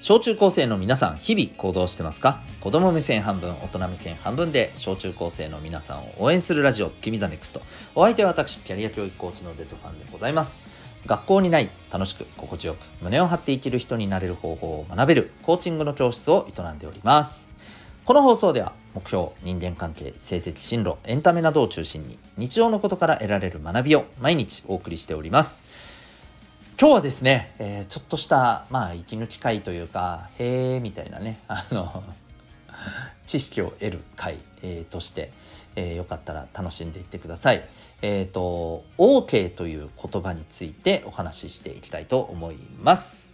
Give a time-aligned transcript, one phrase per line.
[0.00, 2.40] 小中高生の皆さん、日々行動してますか？
[2.60, 7.60] 子供目線半分、大人目線半分で、小中高生の皆さんを応援するラジオ、君ザネクスト。
[7.96, 10.62] お相手は私、キャリア教育コーチのデトさんでございます。
[11.04, 17.50] 学校にない、楽しく、心地よく、胸を張って生きる人になれる方法を学べる、コーチングの教室を営んでおります。
[18.04, 25.66] この放送では、目標、人間関係、成績、進路、エンタメなどを中心に、日常のことから得られる学びを毎日お送りしております。
[26.80, 32.04] 今日はですね、えー、ちょっとしたまあ息抜き会というかへえみたいなね あの
[33.26, 35.32] 知識を得る会、えー、として、
[35.74, 37.68] えー、よかったら楽しんでいってください。
[38.00, 43.32] えっ、ー、と OK という言葉についてお話ししていきたいと思います。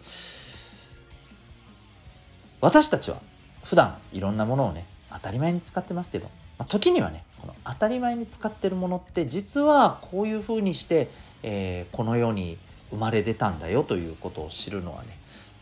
[2.63, 3.19] 私たちは
[3.63, 11.11] 普段いろんなものをね当たり前に使ってますけど、まあ、時にはねこの当たり前に使ってるものって実はこういうふうにして、
[11.43, 12.57] えー、この世に
[12.95, 15.19] 生まれ出たんだよということを知るのはね、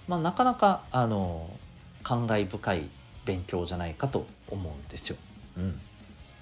[0.06, 1.48] まあ、なかなかあの
[2.02, 2.88] 感慨深い
[3.25, 5.16] 勉強じゃないかと思うんですよ。
[5.56, 5.80] うん。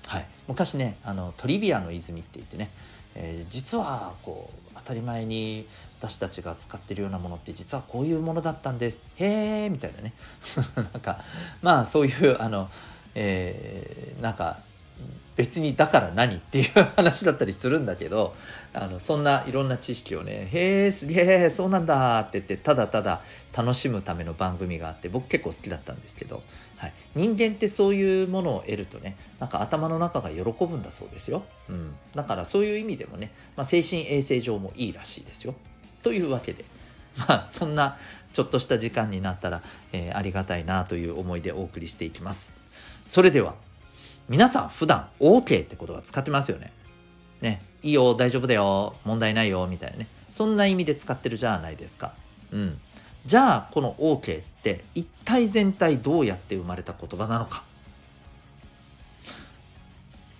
[0.06, 2.70] はい、昔ねあのトリビアの泉って言ってね、
[3.14, 5.68] えー、実はこう当たり前に
[6.00, 9.00] 私たちが使ってるようなものって実はこういうものだったんです。
[9.16, 10.12] へえみたいなね。
[10.74, 11.22] なんか
[11.62, 12.68] まあそういうあの、
[13.14, 14.58] えー、なんか
[15.36, 18.34] 別にだから何っていう話だったりするんだけど
[18.74, 23.22] あのそんないろんな知識をね「へえすげえそうなんだ」って言ってただただ
[23.56, 26.42] 楽しむための番組があって僕結構好きだったんですけど、
[26.76, 35.54] はい、人間ってそういうものを得るとねなんか頭の中が喜ぶんだそうですよ、うん、だからそういう意味でもね、まあ、精神衛生上もいいらしいですよ。
[36.02, 36.64] というわけで
[37.28, 37.96] まあそんな
[38.32, 42.54] ちょっとした時間になったら、えー、ありがたいなという思いでお送りしていきます。
[43.04, 43.54] それでは
[44.30, 46.72] 皆さん普段 OK って言葉使ってますよね？
[47.40, 50.06] ね、いいよ、大丈夫だよ、問題ないよ、みたいなね。
[50.28, 52.12] そんな意味で使ってるじゃないですか。
[52.52, 52.80] うん。
[53.26, 57.64] じゃあ、この OK って一体全体どうやって生まれた言葉なのか。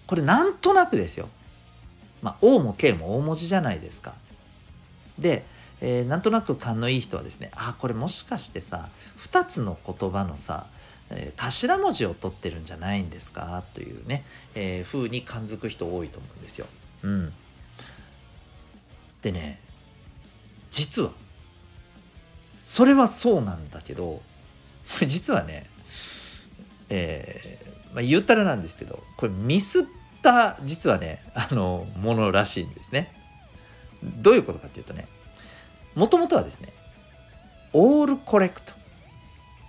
[0.06, 1.28] これなんとなくですよ。
[2.22, 4.14] まあ、O も K も大文字じゃないですか。
[5.18, 5.44] で、
[5.80, 10.66] えー、なんとなく勘のいい人はですね、あ、これもしかしてさ、2つの言葉のさ、
[11.10, 13.62] え、頭文字を取ってるんじゃないんですか？
[13.74, 16.66] というね、えー、風に感づく人多いと思うんですよ。
[17.02, 17.32] うん。
[19.22, 19.60] でね、
[20.70, 21.10] 実は、
[22.58, 24.22] それはそうなんだけど、
[25.06, 25.66] 実はね、
[26.88, 29.82] えー、まあ、言ったらなんですけど、これミスっ
[30.22, 33.12] た実はね、あの、ものらしいんですね。
[34.02, 35.08] どういうことかっていうとね、
[35.94, 36.72] もともとはですね、
[37.72, 38.72] オールコレクト。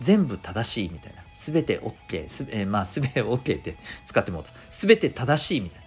[0.01, 1.21] 全部正しいみたいな。
[1.33, 4.51] すべて OK す、えー、まあすべて OK って使ってもうた。
[4.69, 5.81] すべて正しいみたい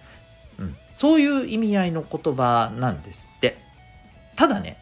[0.59, 3.57] な、うん、そういう意味合いの言葉なんですって。
[4.35, 4.77] ただね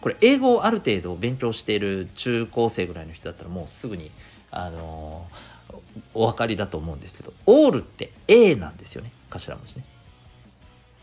[0.00, 4.10] これ英語をある程度勉強している中高生ぐらいの人だったらもうすぐに
[4.50, 5.74] あのー、
[6.14, 9.12] お分かりだと思うんですけど all って A なんですよね。
[9.30, 9.84] 頭文字ね。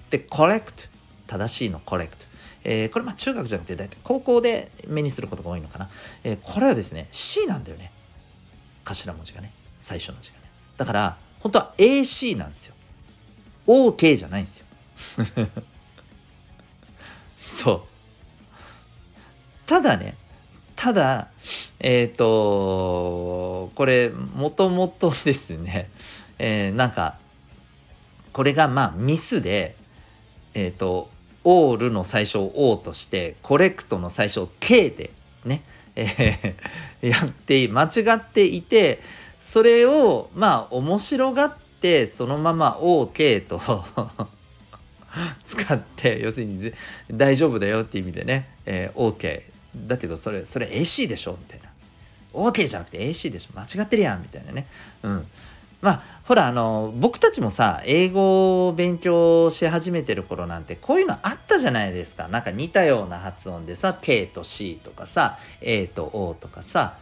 [0.09, 0.90] で correct
[1.28, 2.28] 正しいの correct
[2.68, 5.88] えー、これまあ中学じゃなくて大体高校で目にすることが多いのかな、
[6.24, 7.92] えー、これはですね C なんだよね。
[8.84, 9.53] 頭文字がね。
[9.80, 10.44] 最初の字がね。
[10.78, 12.76] だから本当は AC なんですよ。
[13.68, 14.66] OK じゃないんですよ。
[17.38, 17.81] そう。
[19.68, 20.16] ただね
[20.76, 21.28] ただ
[21.80, 25.90] えっ、ー、とこれもともとですね、
[26.40, 27.18] えー、なんか
[28.34, 29.76] これがまあミスで
[30.53, 31.09] えっ、ー、と
[31.46, 35.12] オールの最初を O としてコレクトの最初を K で
[35.46, 35.64] ね
[35.96, 39.00] えー、やって間違っていて
[39.40, 43.62] それをまあ面白がってそのまま OK と
[45.44, 46.74] 使って要するに
[47.10, 49.42] 大丈夫だよっていう意味でね、えー、OK
[49.88, 51.70] だけどそれそれ AC でしょみたいな。
[52.34, 53.58] OK じゃなくて AC でしょ。
[53.58, 54.68] 間違ってるやんみたいなね。
[55.04, 55.28] うん。
[55.85, 62.28] まあほらあの僕たちもさ英語を勉強し始めてる頃なんてこういうのあったじゃないですか。
[62.28, 66.97] なんか似たような発音でさ K と C とかさ A と O とかさ。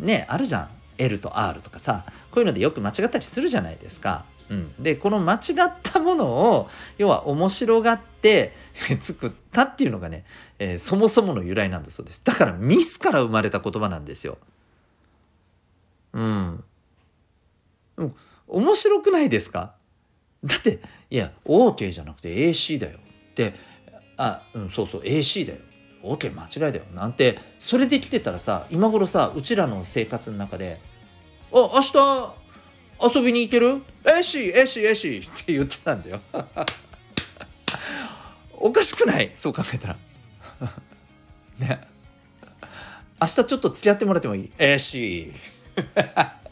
[0.00, 0.68] ねあるじゃん。
[0.96, 2.04] L と R とかさ。
[2.30, 4.24] こういうのでよく間違ったりするじゃないですか。
[4.48, 6.68] うん、でこの間違ったものを
[6.98, 8.52] 要は面白がって
[9.00, 10.24] 作ったっていうのがね、
[10.60, 12.22] えー、そもそもの由来なんだそうです。
[12.22, 14.38] だからミスから生まれた言葉なんですよ。
[16.12, 16.64] うん。
[17.96, 18.14] うん、
[18.48, 19.74] 面白くないですか？
[20.44, 20.80] だって
[21.10, 22.98] いや OK じゃなくて AC だよ
[23.30, 23.54] って
[24.16, 25.58] あうんそうそう AC だよ。
[26.02, 26.84] OK 間違いだよ。
[26.94, 30.78] なんてそれで来てたらさ今頃さうちらの生活の中で
[31.50, 32.34] 「あ明日
[33.16, 36.20] 遊びに行ける ?AC AC AC」って言ってたんだよ。
[38.52, 39.32] おかしくない？
[39.34, 39.96] そう考えたら。
[41.58, 41.80] ね。
[43.20, 44.52] 明日ちょっと付き合ってもらってもいい？
[44.58, 45.32] えー、し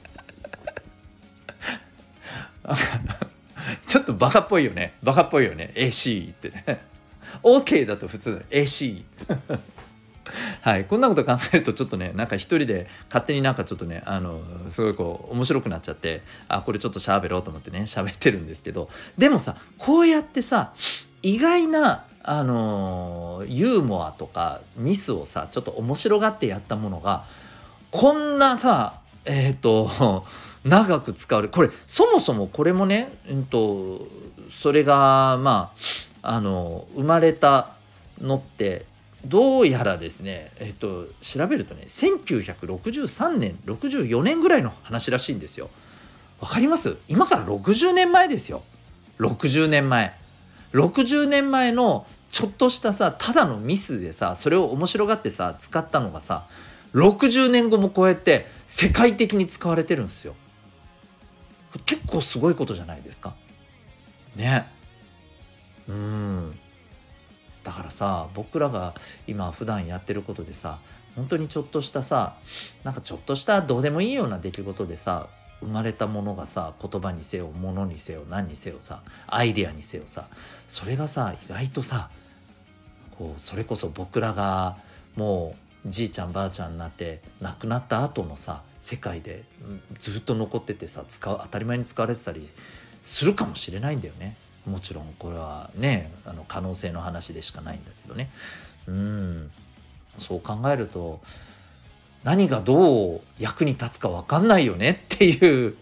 [3.87, 4.95] ちょっとバカっぽいよね。
[5.03, 5.73] バカっぽいよね。
[5.75, 6.85] AC ってね。
[7.43, 9.05] OK だと普通 AC
[10.63, 10.85] はい。
[10.85, 18.89] こんなこと考えるとちょっとねなんか一人で勝手になんかちょっとねあのすごいこう面白くなっちゃってあこれちょっと喋ろうと思ってね喋ってるんですけど。
[19.19, 20.73] でもさこうやってさ
[21.23, 27.25] 意外なあのユーモアとかミスをさちょっと面白がってやったものが
[27.91, 30.25] こんなさえっ、ー、と
[30.65, 34.07] 長く使われこれそもそもこれもね、うんと、
[34.51, 35.73] それがま
[36.23, 37.75] ああの生まれた
[38.21, 38.87] のって
[39.27, 45.71] どうやらですね、えっ、と、調べるとね1963年64年ぐらいの話らしいんですよ。
[46.41, 46.97] わかります？
[47.09, 48.63] 今から60年前ですよ。
[49.19, 50.17] 60年前。
[50.73, 56.47] 60年前のちょっとしたさただのミスでさそれを面白がってさ使ったのがさ
[56.95, 60.35] 60年後もこうやって世界的に使われてるんですよ。
[61.87, 63.35] 結構すごいことじゃないですか。
[64.37, 64.67] ね。
[65.89, 66.59] うん
[67.65, 68.95] だからさ僕らが
[69.27, 70.79] 今普段やってることでさ
[71.17, 72.37] 本当にちょっとしたさ
[72.85, 75.29] なんかちょっとしたどうでもいいような出来事でさ
[75.61, 80.27] 生まれたものがさ言葉にせよ物にせよ何にせよさアイデアにせよさ
[80.67, 82.11] それがさ意外とさ
[83.17, 84.77] こうそれこそ僕らが
[85.15, 89.43] もうじいちゃんばあちゃんになって亡くなった後のさ世界で
[89.99, 92.49] ずっと残っててさ使う当たり前に使われてたり
[93.03, 94.37] するかもしれないんだよね。
[94.65, 98.31] もちろんこれはねあの可能性の話でしかないんだけどね。
[98.87, 99.51] うん。
[100.19, 101.21] そう考えると
[102.23, 105.75] 何がどう役に立つか分かんないよねっていう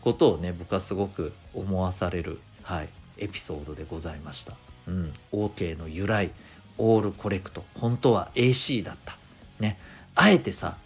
[0.00, 2.88] ことをね僕はすごく思わされる、はい、
[3.18, 4.54] エピソードでございました。
[4.86, 6.30] うん、OK の由来
[6.76, 9.16] オールコレクト本当は AC だった。
[9.64, 9.78] ね
[10.14, 10.76] あえてさ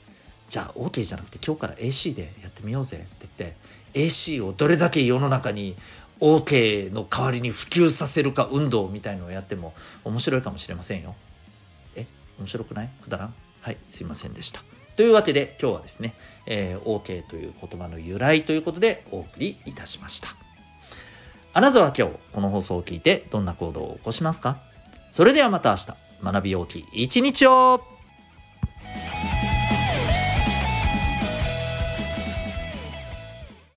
[0.48, 3.56] じゃあ OK じゃなくて今日から AC でやってみようぜって言って
[3.92, 5.76] AC をどれだけ世の中に
[6.20, 11.14] OK の代わりに普及させるか運動みたいのをやっても面白いかもしれませんよ。
[11.96, 12.06] え
[12.38, 12.90] 面白くない？
[13.02, 13.34] くだらん？
[13.60, 14.62] はいすいませんでした。
[14.96, 16.14] というわけで今日はですね、
[16.46, 20.28] えー、OK という言葉の由来ということでお送りいたしました。
[21.52, 24.58] あなたは今日この放送を聞いてどんな行動を起こしますか？
[25.10, 25.86] それではまた明日
[26.24, 27.80] 学び大きい一日を